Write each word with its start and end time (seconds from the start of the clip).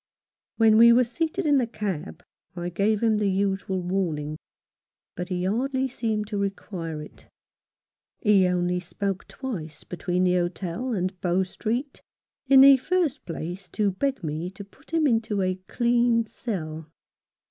When 0.57 0.79
we 0.79 0.91
were 0.91 1.03
seated 1.03 1.45
in 1.45 1.59
the 1.59 1.67
cab 1.67 2.23
I 2.55 2.69
gave 2.69 3.03
him 3.03 3.19
the 3.19 3.29
usual 3.29 3.83
warning, 3.83 4.37
but 5.15 5.29
he 5.29 5.43
hardly 5.45 5.87
seemed 5.89 6.25
to 6.29 6.39
require 6.39 7.03
it. 7.03 7.27
He 8.19 8.47
only 8.47 8.79
spoke 8.79 9.27
twice 9.27 9.83
between 9.83 10.23
the 10.23 10.33
hotel 10.37 10.91
and 10.91 11.21
Bow 11.21 11.43
Street, 11.43 12.01
in 12.47 12.61
the 12.61 12.77
first 12.77 13.27
place 13.27 13.69
to 13.69 13.91
beg 13.91 14.23
me 14.23 14.49
to 14.49 14.63
put 14.63 14.91
him 14.91 15.05
into 15.05 15.43
a 15.43 15.61
clean 15.67 16.25
cell. 16.25 16.89